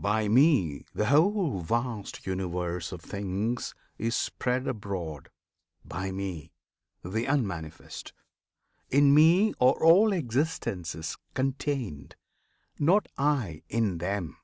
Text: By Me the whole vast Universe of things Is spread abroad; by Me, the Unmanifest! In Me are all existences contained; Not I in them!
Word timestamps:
By 0.00 0.26
Me 0.26 0.82
the 0.92 1.06
whole 1.06 1.60
vast 1.60 2.26
Universe 2.26 2.90
of 2.90 3.00
things 3.00 3.76
Is 3.96 4.16
spread 4.16 4.66
abroad; 4.66 5.30
by 5.84 6.10
Me, 6.10 6.50
the 7.02 7.26
Unmanifest! 7.26 8.12
In 8.90 9.14
Me 9.14 9.50
are 9.60 9.80
all 9.84 10.12
existences 10.12 11.16
contained; 11.34 12.16
Not 12.80 13.06
I 13.16 13.62
in 13.68 13.98
them! 13.98 14.36